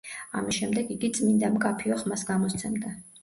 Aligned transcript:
ამის 0.39 0.55
შემდეგ 0.59 0.89
იგი 0.95 1.11
წმინდა, 1.17 1.51
მკაფიო 1.57 1.99
ხმას 2.05 2.25
გამოსცემდა. 2.33 2.95